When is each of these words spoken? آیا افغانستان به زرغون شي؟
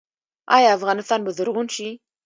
آیا 0.55 0.69
افغانستان 0.77 1.19
به 1.23 1.31
زرغون 1.37 1.67
شي؟ 1.75 1.89